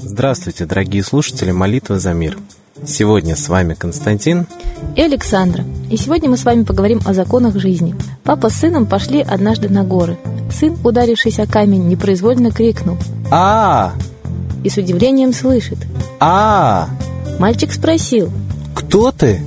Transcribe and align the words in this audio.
Здравствуйте, 0.00 0.66
дорогие 0.66 1.02
слушатели 1.02 1.52
«Молитвы 1.52 1.98
за 1.98 2.12
мир». 2.12 2.38
Сегодня 2.86 3.36
с 3.36 3.48
вами 3.48 3.74
Константин 3.74 4.46
и 4.96 5.02
Александра. 5.02 5.64
И 5.90 5.96
сегодня 5.96 6.28
мы 6.30 6.36
с 6.36 6.44
вами 6.44 6.64
поговорим 6.64 7.00
о 7.04 7.14
законах 7.14 7.56
жизни. 7.58 7.94
Папа 8.24 8.50
с 8.50 8.54
сыном 8.54 8.86
пошли 8.86 9.20
однажды 9.20 9.68
на 9.68 9.84
горы. 9.84 10.18
Сын, 10.50 10.76
ударившись 10.82 11.38
о 11.38 11.46
камень, 11.46 11.88
непроизвольно 11.88 12.50
крикнул 12.50 12.96
а, 13.30 13.92
И 14.64 14.70
с 14.70 14.76
удивлением 14.76 15.32
слышит 15.32 15.78
а 16.20 16.88
Мальчик 17.38 17.72
спросил 17.72 18.30
Кто 18.74 19.12
ты? 19.12 19.40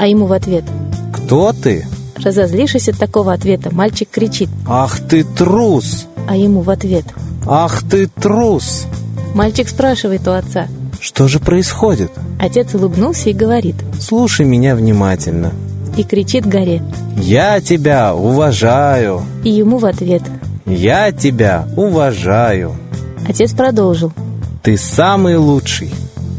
А 0.00 0.06
ему 0.06 0.24
в 0.24 0.32
ответ. 0.32 0.64
Кто 1.12 1.52
ты? 1.52 1.86
Разозлившись 2.16 2.88
от 2.88 2.96
такого 2.96 3.34
ответа, 3.34 3.68
мальчик 3.70 4.08
кричит. 4.10 4.48
Ах 4.66 4.98
ты 4.98 5.24
трус! 5.24 6.06
А 6.26 6.36
ему 6.36 6.62
в 6.62 6.70
ответ. 6.70 7.04
Ах 7.46 7.82
ты 7.82 8.06
трус! 8.06 8.86
Мальчик 9.34 9.68
спрашивает 9.68 10.26
у 10.26 10.30
отца. 10.30 10.68
Что 11.02 11.28
же 11.28 11.38
происходит? 11.38 12.10
Отец 12.38 12.74
улыбнулся 12.74 13.28
и 13.28 13.34
говорит. 13.34 13.76
Слушай 14.00 14.46
меня 14.46 14.74
внимательно. 14.74 15.52
И 15.98 16.02
кричит 16.02 16.46
горе. 16.46 16.82
Я 17.16 17.60
тебя 17.60 18.14
уважаю. 18.14 19.22
И 19.44 19.50
ему 19.50 19.76
в 19.76 19.84
ответ. 19.84 20.22
Я 20.64 21.12
тебя 21.12 21.68
уважаю. 21.76 22.74
Отец 23.28 23.52
продолжил. 23.52 24.14
Ты 24.62 24.78
самый 24.78 25.36
лучший. 25.36 25.92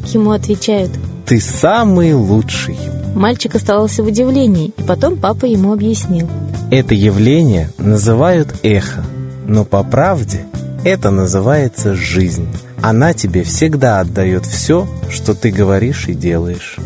Ему 0.08 0.32
отвечают. 0.32 0.90
Ты 1.28 1.40
самый 1.40 2.16
лучший 2.16 2.78
Мальчик 3.16 3.56
оставался 3.56 4.04
в 4.04 4.08
удивлении, 4.08 4.74
и 4.78 4.84
потом 4.84 5.18
папа 5.18 5.46
ему 5.46 5.74
объяснил. 5.74 6.30
Это 6.72 6.94
явление 6.94 7.70
называют 7.78 8.56
эхо, 8.64 9.04
но 9.46 9.66
по 9.66 9.84
правде 9.84 10.46
это 10.84 11.12
называется 11.12 11.94
жизнь. 11.94 12.48
Она 12.82 13.14
тебе 13.14 13.44
всегда 13.44 14.00
отдает 14.00 14.46
все, 14.46 14.88
что 15.10 15.36
ты 15.36 15.52
говоришь 15.52 16.08
и 16.08 16.14
делаешь. 16.14 16.78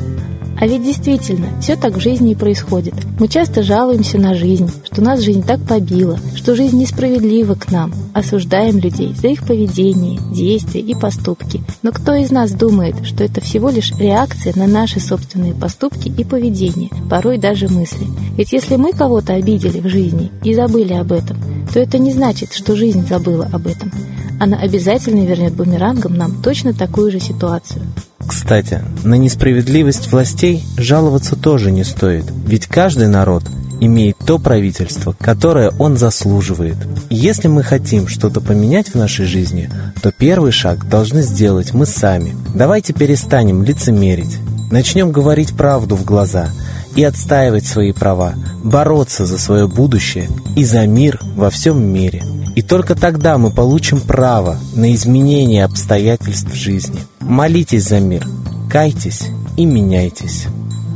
А 0.58 0.68
ведь 0.68 0.84
действительно, 0.84 1.50
все 1.62 1.76
так 1.76 1.98
в 1.98 2.00
жизни 2.00 2.32
и 2.32 2.36
происходит. 2.36 2.94
Мы 3.20 3.28
часто 3.28 3.62
жалуемся 3.62 4.18
на 4.18 4.36
жизнь, 4.36 4.72
что 4.86 5.02
нас 5.02 5.22
жизнь 5.22 5.44
так 5.44 5.60
побила, 5.62 6.18
что 6.36 6.56
жизнь 6.56 6.78
несправедлива 6.78 7.56
к 7.56 7.72
нам. 7.72 7.94
Осуждаем 8.14 8.80
людей 8.80 9.14
за 9.14 9.28
их 9.28 9.46
поведение, 9.46 10.20
действия 10.34 10.82
и 10.82 10.96
поступки. 10.96 11.62
Но 11.84 11.92
кто 11.92 12.14
из 12.14 12.32
нас 12.32 12.52
думает, 12.52 12.96
что 13.04 13.24
это 13.24 13.42
всего 13.42 13.70
лишь 13.70 13.92
реакция 14.00 14.54
на 14.56 14.68
наши 14.68 15.00
собственные 15.00 15.54
поступки 15.54 16.08
и 16.08 16.24
поведение, 16.24 16.90
порой 17.10 17.38
даже 17.38 17.68
мысли? 17.68 18.08
Ведь 18.38 18.54
если 18.54 18.78
мы 18.78 18.94
кого-то 18.94 19.34
обидели 19.34 19.80
в 19.80 19.90
жизни 19.90 20.32
и 20.44 20.54
забыли 20.54 20.94
об 20.94 21.12
этом, 21.12 21.38
то 21.74 21.80
это 21.80 21.98
не 21.98 22.14
значит, 22.14 22.54
что 22.54 22.76
жизнь 22.76 23.06
забыла 23.08 23.50
об 23.52 23.68
этом. 23.68 23.92
Она 24.40 24.58
обязательно 24.58 25.26
вернет 25.26 25.54
бумерангом 25.54 26.16
нам 26.16 26.42
точно 26.42 26.74
такую 26.74 27.12
же 27.12 27.20
ситуацию. 27.20 27.82
Кстати, 28.28 28.82
на 29.04 29.16
несправедливость 29.16 30.12
властей 30.12 30.64
жаловаться 30.78 31.36
тоже 31.36 31.72
не 31.72 31.84
стоит, 31.84 32.26
ведь 32.48 32.68
каждый 32.68 33.08
народ 33.08 33.44
имеет 33.80 34.18
то 34.18 34.40
правительство, 34.40 35.16
которое 35.20 35.72
он 35.78 35.98
заслуживает. 35.98 36.78
Если 37.10 37.48
мы 37.48 37.64
хотим 37.64 38.08
что-то 38.08 38.42
поменять 38.42 38.90
в 38.90 38.96
нашей 38.96 39.26
жизни, 39.26 39.70
то 40.02 40.12
первый 40.12 40.52
шаг 40.52 40.88
должны 40.88 41.22
сделать 41.22 41.74
мы 41.74 41.86
сами. 41.86 42.36
Давайте 42.54 42.94
перестанем 42.94 43.64
лицемерить, 43.64 44.38
начнем 44.72 45.12
говорить 45.12 45.56
правду 45.56 45.96
в 45.96 46.06
глаза 46.06 46.50
и 46.96 47.04
отстаивать 47.04 47.66
свои 47.66 47.92
права, 47.92 48.36
бороться 48.64 49.26
за 49.26 49.38
свое 49.38 49.68
будущее 49.68 50.30
и 50.56 50.64
за 50.64 50.88
мир 50.88 51.20
во 51.36 51.50
всем 51.50 51.82
мире. 51.82 52.24
И 52.56 52.62
только 52.62 52.96
тогда 52.96 53.38
мы 53.38 53.52
получим 53.52 54.00
право 54.00 54.58
на 54.76 54.94
изменение 54.94 55.66
обстоятельств 55.66 56.54
жизни. 56.54 57.02
Молитесь 57.20 57.84
за 57.84 58.00
мир, 58.00 58.26
кайтесь 58.72 59.24
и 59.58 59.66
меняйтесь. 59.66 60.46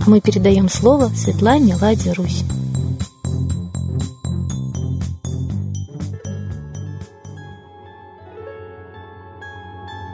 Мы 0.07 0.22
передаем 0.22 0.69
слово 0.69 1.12
Светлане 1.16 1.75
Ладе 1.79 2.13
Русь. 2.13 2.44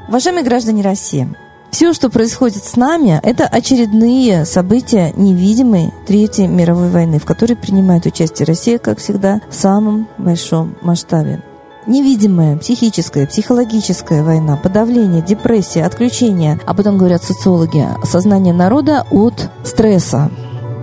Уважаемые 0.07 0.45
граждане 0.45 0.81
России, 0.81 1.27
все, 1.75 1.91
что 1.91 2.09
происходит 2.09 2.63
с 2.63 2.77
нами, 2.77 3.19
это 3.21 3.43
очередные 3.43 4.45
события 4.45 5.11
невидимой 5.17 5.91
Третьей 6.07 6.47
мировой 6.47 6.89
войны, 6.89 7.19
в 7.19 7.25
которой 7.25 7.57
принимает 7.57 8.05
участие 8.05 8.45
Россия, 8.45 8.77
как 8.77 8.99
всегда, 8.99 9.41
в 9.49 9.53
самом 9.53 10.07
большом 10.17 10.77
масштабе. 10.81 11.43
Невидимая, 11.85 12.55
психическая, 12.55 13.27
психологическая 13.27 14.23
война, 14.23 14.55
подавление, 14.55 15.21
депрессия, 15.21 15.83
отключение, 15.83 16.61
об 16.65 16.79
этом 16.79 16.97
говорят 16.97 17.25
социологи, 17.25 17.85
сознание 18.05 18.53
народа 18.53 19.05
от 19.11 19.49
стресса. 19.65 20.31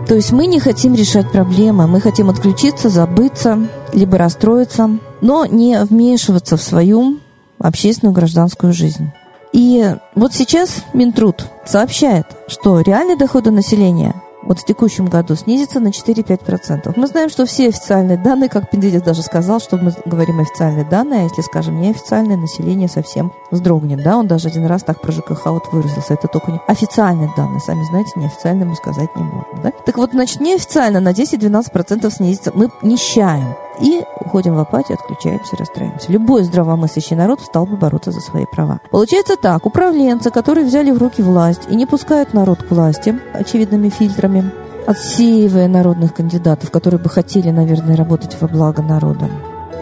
То 0.06 0.14
есть 0.14 0.30
мы 0.30 0.44
не 0.44 0.60
хотим 0.60 0.94
решать 0.94 1.32
проблемы, 1.32 1.86
мы 1.86 2.03
хотим 2.03 2.28
отключиться, 2.28 2.91
забыться, 2.91 3.66
либо 3.94 4.19
расстроиться, 4.19 4.91
но 5.22 5.47
не 5.47 5.82
вмешиваться 5.84 6.59
в 6.59 6.62
свою 6.62 7.16
общественную 7.59 8.12
гражданскую 8.12 8.74
жизнь. 8.74 9.10
И 9.53 9.85
вот 10.15 10.33
сейчас 10.33 10.85
Минтруд 10.95 11.47
сообщает, 11.65 12.27
что 12.49 12.81
реальные 12.81 13.17
доходы 13.17 13.51
населения 13.51 14.15
вот 14.43 14.59
в 14.59 14.65
текущем 14.65 15.07
году 15.07 15.37
снизится 15.37 15.81
на 15.81 15.89
4-5%. 15.89 16.93
Мы 16.97 17.07
знаем, 17.07 17.29
что 17.29 17.47
все 17.47 17.69
официальные 17.69 18.19
данные, 18.19 18.49
как 18.49 18.73
Медведев 18.73 19.05
даже 19.05 19.23
сказал, 19.23 19.61
что 19.61 19.77
мы 19.77 19.95
говорим 20.05 20.41
официальные 20.41 20.85
данные, 20.85 21.21
а 21.21 21.23
если 21.25 21.43
скажем 21.43 21.81
неофициальные, 21.81 22.37
население 22.37 22.89
совсем 22.89 23.33
вздрогнет. 23.51 24.03
Да? 24.03 24.17
Он 24.19 24.27
даже 24.27 24.49
один 24.49 24.67
раз 24.67 24.83
так 24.83 25.01
про 25.01 25.13
ЖКХ 25.13 25.47
вот 25.47 25.73
выразился. 25.73 26.15
Это 26.15 26.29
только 26.29 26.51
не 26.53 26.61
официальные 26.67 27.33
данные. 27.37 27.61
Сами 27.61 27.84
знаете, 27.84 28.11
неофициальные 28.17 28.67
мы 28.67 28.75
сказать 28.75 29.15
не 29.17 29.23
можем. 29.23 29.63
Да? 29.63 29.73
Так 29.87 29.97
вот, 29.97 30.11
значит, 30.13 30.41
неофициально 30.41 31.01
на 31.01 31.13
10-12% 31.13 32.11
снизится. 32.11 32.53
Мы 32.55 32.71
нищаем 32.83 33.55
и 33.82 34.04
уходим 34.20 34.54
в 34.54 34.60
апатию, 34.60 34.97
отключаемся, 34.98 35.56
расстраиваемся. 35.56 36.12
Любой 36.12 36.44
здравомыслящий 36.44 37.16
народ 37.16 37.41
стал 37.41 37.66
бы 37.66 37.76
бороться 37.76 38.12
за 38.12 38.20
свои 38.20 38.44
права. 38.47 38.81
Получается 38.91 39.37
так, 39.37 39.66
управленцы, 39.66 40.31
которые 40.31 40.65
взяли 40.65 40.93
в 40.93 40.98
руки 40.98 41.20
власть 41.20 41.62
и 41.69 41.75
не 41.75 41.84
пускают 41.84 42.32
народ 42.32 42.62
к 42.62 42.71
власти 42.71 43.19
очевидными 43.34 43.88
фильтрами, 43.88 44.50
отсеивая 44.87 45.69
народных 45.69 46.15
кандидатов, 46.15 46.71
которые 46.71 47.00
бы 47.00 47.09
хотели, 47.09 47.50
наверное, 47.50 47.97
работать 47.97 48.37
во 48.41 48.48
благо 48.48 48.82
народа. 48.82 49.28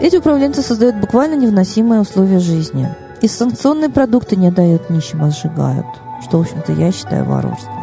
Эти 0.01 0.17
управленцы 0.17 0.63
создают 0.63 0.95
буквально 0.95 1.35
невыносимые 1.35 2.01
условия 2.01 2.39
жизни. 2.39 2.89
И 3.21 3.27
санкционные 3.27 3.89
продукты 3.89 4.35
не 4.35 4.49
дают 4.49 4.89
нищим, 4.89 5.23
а 5.23 5.29
сжигают, 5.29 5.85
что, 6.23 6.39
в 6.39 6.41
общем-то, 6.41 6.73
я 6.73 6.91
считаю 6.91 7.25
воровством. 7.25 7.77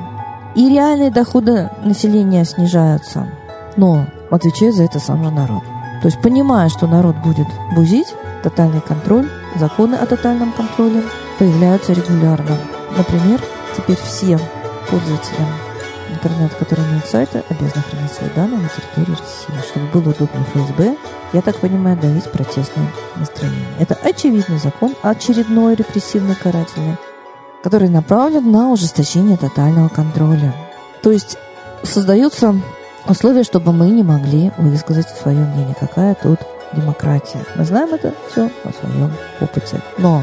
И 0.56 0.68
реальные 0.68 1.12
доходы 1.12 1.70
населения 1.84 2.44
снижаются. 2.44 3.28
Но 3.76 4.06
отвечает 4.30 4.74
за 4.74 4.82
это 4.82 4.98
сам 4.98 5.22
же 5.22 5.30
народ. 5.30 5.62
То 6.02 6.06
есть, 6.06 6.20
понимая, 6.20 6.68
что 6.68 6.86
народ 6.86 7.16
будет 7.16 7.48
бузить, 7.74 8.14
тотальный 8.42 8.80
контроль, 8.80 9.28
законы 9.56 9.96
о 9.96 10.06
тотальном 10.06 10.52
контроле 10.52 11.02
появляются 11.38 11.92
регулярно. 11.92 12.56
Например, 12.96 13.40
теперь 13.76 13.96
всем 13.96 14.40
пользователям 14.88 15.48
интернета, 16.10 16.54
которые 16.56 16.88
имеют 16.88 17.06
сайты, 17.06 17.42
обязаны 17.48 17.82
хранить 17.82 18.12
свои 18.12 18.30
данные 18.30 18.60
на 18.60 18.68
территории 18.68 19.18
России, 19.18 19.70
чтобы 19.70 19.86
было 19.86 20.12
удобно 20.12 20.44
ФСБ, 20.54 20.96
я 21.32 21.42
так 21.42 21.56
понимаю, 21.56 21.96
давить 21.96 22.30
протестное 22.30 22.86
настроение. 23.16 23.66
Это 23.78 23.94
очевидный 23.94 24.58
закон, 24.58 24.94
очередной 25.02 25.74
репрессивный 25.74 26.34
карательный, 26.34 26.96
который 27.62 27.88
направлен 27.88 28.50
на 28.50 28.70
ужесточение 28.70 29.36
тотального 29.36 29.88
контроля. 29.88 30.54
То 31.02 31.12
есть 31.12 31.36
создаются 31.82 32.54
условия, 33.06 33.42
чтобы 33.42 33.72
мы 33.72 33.90
не 33.90 34.02
могли 34.02 34.50
высказать 34.58 35.08
свое 35.08 35.38
мнение. 35.38 35.76
Какая 35.78 36.14
тут 36.14 36.40
демократия? 36.72 37.44
Мы 37.56 37.64
знаем 37.64 37.94
это 37.94 38.14
все 38.30 38.50
на 38.64 38.72
своем 38.72 39.12
опыте. 39.40 39.80
Но 39.98 40.22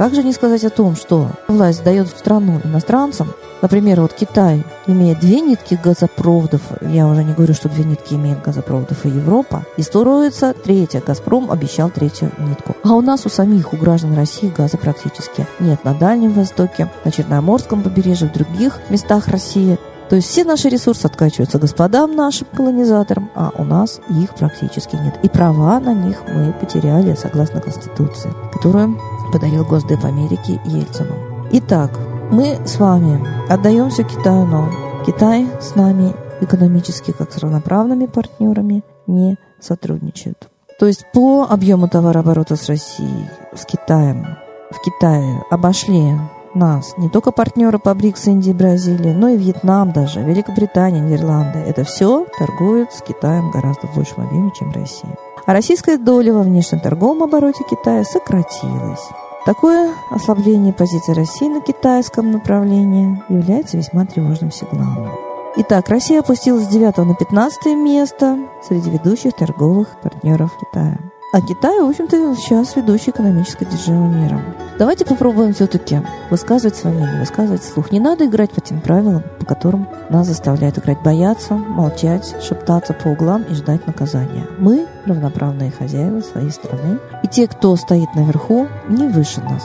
как 0.00 0.14
же 0.14 0.22
не 0.22 0.32
сказать 0.32 0.64
о 0.64 0.70
том, 0.70 0.96
что 0.96 1.28
власть 1.46 1.84
дает 1.84 2.08
в 2.08 2.18
страну 2.18 2.58
иностранцам, 2.64 3.34
например, 3.60 4.00
вот 4.00 4.14
Китай 4.14 4.64
имеет 4.86 5.20
две 5.20 5.42
нитки 5.42 5.78
газопроводов, 5.82 6.62
я 6.80 7.06
уже 7.06 7.22
не 7.22 7.34
говорю, 7.34 7.52
что 7.52 7.68
две 7.68 7.84
нитки 7.84 8.14
имеет 8.14 8.42
газопроводов 8.42 9.04
и 9.04 9.10
Европа, 9.10 9.66
и 9.76 9.82
строится 9.82 10.54
третья. 10.54 11.02
«Газпром» 11.06 11.50
обещал 11.50 11.90
третью 11.90 12.32
нитку. 12.38 12.74
А 12.82 12.94
у 12.94 13.02
нас 13.02 13.26
у 13.26 13.28
самих, 13.28 13.74
у 13.74 13.76
граждан 13.76 14.14
России 14.16 14.48
газа 14.48 14.78
практически 14.78 15.46
нет 15.58 15.84
на 15.84 15.92
Дальнем 15.92 16.32
Востоке, 16.32 16.90
на 17.04 17.12
Черноморском 17.12 17.82
побережье, 17.82 18.28
в 18.28 18.32
других 18.32 18.78
местах 18.88 19.28
России. 19.28 19.78
То 20.10 20.16
есть 20.16 20.28
все 20.28 20.42
наши 20.42 20.68
ресурсы 20.68 21.06
откачиваются 21.06 21.60
господам 21.60 22.16
нашим 22.16 22.48
колонизаторам, 22.52 23.30
а 23.36 23.52
у 23.56 23.62
нас 23.62 24.00
их 24.10 24.34
практически 24.34 24.96
нет. 24.96 25.14
И 25.22 25.28
права 25.28 25.78
на 25.78 25.94
них 25.94 26.24
мы 26.26 26.52
потеряли 26.52 27.14
согласно 27.14 27.60
Конституции, 27.60 28.32
которую 28.52 28.98
подарил 29.32 29.64
Госдеп 29.64 30.04
Америки 30.04 30.60
Ельцину. 30.64 31.14
Итак, 31.52 31.92
мы 32.32 32.58
с 32.66 32.80
вами 32.80 33.24
отдаем 33.48 33.90
все 33.90 34.02
Китаю, 34.02 34.46
но 34.46 34.68
Китай 35.06 35.46
с 35.60 35.76
нами 35.76 36.12
экономически 36.40 37.12
как 37.12 37.32
с 37.32 37.38
равноправными 37.38 38.06
партнерами 38.06 38.82
не 39.06 39.38
сотрудничает. 39.60 40.48
То 40.80 40.86
есть 40.86 41.06
по 41.12 41.46
объему 41.48 41.88
товарооборота 41.88 42.56
с 42.56 42.66
Россией, 42.66 43.30
с 43.54 43.64
Китаем, 43.64 44.26
в 44.72 44.82
Китае 44.82 45.44
обошли 45.50 46.16
нас 46.54 46.94
не 46.96 47.08
только 47.08 47.32
партнеры 47.32 47.78
по 47.78 47.94
БРИКС, 47.94 48.28
Индии, 48.28 48.52
Бразилии, 48.52 49.12
но 49.12 49.28
и 49.28 49.36
Вьетнам 49.36 49.92
даже, 49.92 50.20
Великобритания, 50.20 51.00
Нидерланды. 51.00 51.58
Это 51.58 51.84
все 51.84 52.26
торгуют 52.38 52.92
с 52.92 53.02
Китаем 53.02 53.50
гораздо 53.50 53.86
в 53.86 53.94
большем 53.94 54.24
объеме, 54.24 54.50
чем 54.58 54.70
Россия. 54.72 55.16
А 55.46 55.52
российская 55.52 55.96
доля 55.96 56.32
во 56.32 56.42
внешнем 56.42 56.80
торговом 56.80 57.22
обороте 57.22 57.64
Китая 57.68 58.04
сократилась. 58.04 59.08
Такое 59.46 59.90
ослабление 60.10 60.72
позиции 60.72 61.14
России 61.14 61.48
на 61.48 61.60
китайском 61.60 62.30
направлении 62.30 63.22
является 63.28 63.78
весьма 63.78 64.04
тревожным 64.04 64.52
сигналом. 64.52 65.10
Итак, 65.56 65.88
Россия 65.88 66.20
опустилась 66.20 66.64
с 66.64 66.68
9 66.68 66.96
на 66.98 67.14
15 67.14 67.66
место 67.74 68.38
среди 68.62 68.90
ведущих 68.90 69.34
торговых 69.34 69.88
партнеров 70.00 70.52
Китая. 70.60 71.09
А 71.32 71.40
Китай, 71.40 71.80
в 71.80 71.88
общем-то, 71.88 72.34
сейчас 72.34 72.74
ведущая 72.74 73.12
экономическая 73.12 73.64
держава 73.64 74.08
мира. 74.08 74.42
Давайте 74.80 75.04
попробуем 75.04 75.54
все-таки 75.54 76.02
высказывать 76.28 76.74
свое 76.74 76.96
мнение, 76.96 77.20
высказывать 77.20 77.62
вслух. 77.62 77.92
Не 77.92 78.00
надо 78.00 78.26
играть 78.26 78.50
по 78.50 78.60
тем 78.60 78.80
правилам, 78.80 79.22
по 79.38 79.46
которым 79.46 79.86
нас 80.08 80.26
заставляют 80.26 80.78
играть, 80.78 81.00
бояться, 81.04 81.54
молчать, 81.54 82.34
шептаться 82.42 82.94
по 82.94 83.08
углам 83.08 83.44
и 83.44 83.54
ждать 83.54 83.86
наказания. 83.86 84.44
Мы 84.58 84.88
равноправные 85.06 85.70
хозяева 85.70 86.20
своей 86.20 86.50
страны, 86.50 86.98
и 87.22 87.28
те, 87.28 87.46
кто 87.46 87.76
стоит 87.76 88.12
наверху, 88.16 88.66
не 88.88 89.06
выше 89.06 89.40
нас 89.42 89.62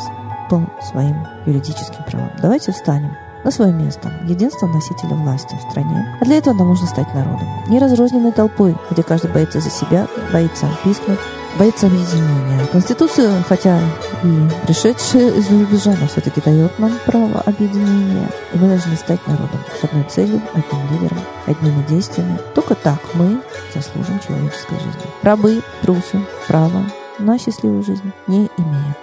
по 0.52 0.70
своим 0.84 1.26
юридическим 1.48 2.04
правам. 2.06 2.30
Давайте 2.44 2.74
встанем 2.74 3.18
на 3.44 3.50
свое 3.50 3.74
место, 3.74 4.12
единство 4.28 4.68
носителя 4.68 5.16
власти 5.16 5.56
в 5.56 5.72
стране. 5.72 6.16
А 6.20 6.26
для 6.26 6.38
этого 6.38 6.54
нам 6.54 6.68
нужно 6.68 6.86
стать 6.88 7.12
народом. 7.16 7.48
Не 7.70 7.80
разрозненной 7.80 8.32
толпой, 8.32 8.76
где 8.92 9.02
каждый 9.02 9.32
боится 9.32 9.60
за 9.60 9.70
себя, 9.70 10.08
боится 10.34 10.68
пискнуть, 10.84 11.20
боится 11.57 11.88
объединения. 11.88 12.66
Конституция, 12.72 13.44
хотя 13.44 13.80
и 14.24 14.50
пришедшая 14.66 15.31
из 15.31 15.50
рубежа, 15.50 15.96
но 16.00 16.07
все-таки 16.07 16.42
дает 16.42 16.78
нам 16.80 16.92
право 17.06 17.42
объединения. 17.42 18.30
И 18.54 18.57
мы 18.57 18.68
должны 18.68 18.96
стать 18.96 19.25
народом 19.28 19.60
с 19.80 19.84
одной 19.84 20.04
целью, 20.04 20.42
одним 20.54 20.92
лидером, 20.92 21.19
одними 21.46 21.84
действиями. 21.88 22.38
Только 22.54 22.75
так 22.75 23.00
мы 23.13 23.42
заслужим 23.74 24.19
человеческой 24.19 24.75
жизни. 24.75 25.02
Рабы, 25.22 25.62
трусы, 25.81 26.25
право 26.48 26.86
на 27.19 27.40
счастливую 27.40 27.84
жизнь 27.84 28.12
не 28.28 28.50
имеют. 28.57 28.98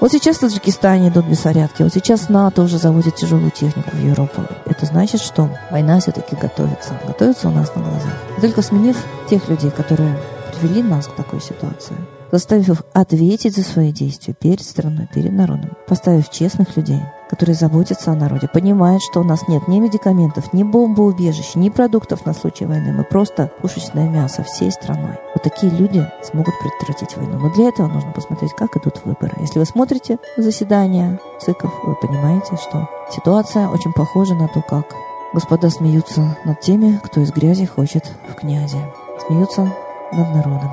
Вот 0.00 0.12
сейчас 0.12 0.36
в 0.36 0.40
Таджикистане 0.40 1.08
идут 1.08 1.24
беспорядки, 1.26 1.82
вот 1.82 1.94
сейчас 1.94 2.28
НАТО 2.28 2.62
уже 2.62 2.76
заводит 2.78 3.14
тяжелую 3.14 3.50
технику 3.50 3.90
в 3.92 4.04
Европу. 4.04 4.42
Это 4.66 4.84
значит, 4.84 5.22
что 5.22 5.48
война 5.70 5.98
все-таки 6.00 6.36
готовится. 6.36 6.98
Готовится 7.06 7.48
у 7.48 7.52
нас 7.52 7.74
на 7.74 7.82
глазах. 7.82 8.12
Только 8.40 8.60
сменив 8.60 8.96
тех 9.30 9.48
людей, 9.48 9.70
которые 9.70 10.18
привели 10.64 10.82
нас 10.82 11.06
к 11.06 11.14
такой 11.14 11.40
ситуации, 11.40 11.94
заставив 12.32 12.82
ответить 12.94 13.54
за 13.54 13.62
свои 13.62 13.92
действия 13.92 14.34
перед 14.34 14.62
страной, 14.62 15.08
перед 15.12 15.32
народом, 15.32 15.72
поставив 15.86 16.30
честных 16.30 16.76
людей, 16.76 17.00
которые 17.28 17.54
заботятся 17.54 18.12
о 18.12 18.14
народе, 18.14 18.48
понимают, 18.48 19.02
что 19.02 19.20
у 19.20 19.24
нас 19.24 19.46
нет 19.46 19.68
ни 19.68 19.78
медикаментов, 19.78 20.54
ни 20.54 20.62
бомбоубежищ, 20.62 21.54
ни 21.54 21.68
продуктов 21.68 22.24
на 22.24 22.32
случай 22.32 22.64
войны. 22.64 22.92
Мы 22.92 23.04
просто 23.04 23.50
пушечное 23.60 24.08
мясо 24.08 24.42
всей 24.42 24.70
страной. 24.70 25.18
Вот 25.34 25.42
такие 25.42 25.70
люди 25.70 26.06
смогут 26.22 26.54
предотвратить 26.60 27.16
войну. 27.16 27.38
Но 27.38 27.52
для 27.52 27.68
этого 27.68 27.88
нужно 27.88 28.12
посмотреть, 28.12 28.52
как 28.56 28.76
идут 28.76 29.02
выборы. 29.04 29.34
Если 29.40 29.58
вы 29.58 29.66
смотрите 29.66 30.18
заседания 30.38 31.20
ЦИКов, 31.40 31.72
вы 31.84 31.94
понимаете, 31.96 32.56
что 32.56 32.88
ситуация 33.14 33.68
очень 33.68 33.92
похожа 33.92 34.34
на 34.34 34.48
то, 34.48 34.62
как 34.62 34.86
господа 35.34 35.68
смеются 35.68 36.38
над 36.46 36.60
теми, 36.60 36.98
кто 37.04 37.20
из 37.20 37.32
грязи 37.32 37.66
хочет 37.66 38.10
в 38.30 38.34
князе. 38.34 38.78
Смеются 39.26 39.70
над 40.16 40.34
народом, 40.34 40.70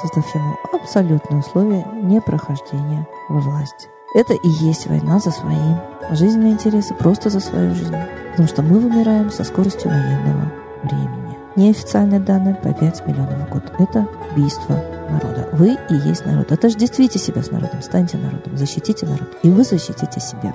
создав 0.00 0.34
ему 0.34 0.56
абсолютные 0.72 1.40
условия 1.40 1.84
непрохождения 2.02 3.06
во 3.28 3.40
власть. 3.40 3.88
Это 4.14 4.34
и 4.34 4.48
есть 4.48 4.86
война 4.86 5.18
за 5.18 5.30
свои 5.30 5.74
жизненные 6.10 6.52
интересы, 6.52 6.94
просто 6.94 7.28
за 7.30 7.40
свою 7.40 7.74
жизнь. 7.74 7.94
Потому 8.30 8.48
что 8.48 8.62
мы 8.62 8.78
вымираем 8.78 9.30
со 9.30 9.44
скоростью 9.44 9.90
военного 9.90 10.50
времени. 10.82 11.36
Неофициальные 11.56 12.20
данные 12.20 12.54
по 12.54 12.72
5 12.72 13.06
миллионов 13.06 13.48
в 13.48 13.52
год. 13.52 13.64
Это 13.78 14.08
убийство 14.30 14.82
народа. 15.10 15.48
Вы 15.52 15.76
и 15.90 15.94
есть 16.08 16.24
народ. 16.24 16.52
Отождествите 16.52 17.18
себя 17.18 17.42
с 17.42 17.50
народом, 17.50 17.82
станьте 17.82 18.16
народом, 18.16 18.56
защитите 18.56 19.06
народ. 19.06 19.28
И 19.42 19.50
вы 19.50 19.64
защитите 19.64 20.20
себя. 20.20 20.54